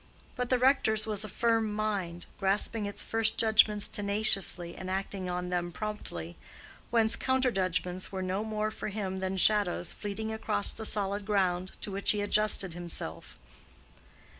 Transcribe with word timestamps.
But 0.35 0.49
the 0.49 0.57
rector's 0.57 1.05
was 1.05 1.23
a 1.23 1.29
firm 1.29 1.71
mind, 1.71 2.25
grasping 2.39 2.87
its 2.87 3.03
first 3.03 3.37
judgments 3.37 3.87
tenaciously 3.87 4.75
and 4.75 4.89
acting 4.89 5.29
on 5.29 5.49
them 5.49 5.71
promptly, 5.71 6.37
whence 6.89 7.15
counter 7.15 7.51
judgments 7.51 8.11
were 8.11 8.23
no 8.23 8.43
more 8.43 8.71
for 8.71 8.87
him 8.87 9.19
than 9.19 9.37
shadows 9.37 9.93
fleeting 9.93 10.33
across 10.33 10.73
the 10.73 10.87
solid 10.87 11.23
ground 11.23 11.73
to 11.81 11.91
which 11.91 12.13
he 12.13 12.21
adjusted 12.21 12.73
himself. 12.73 13.37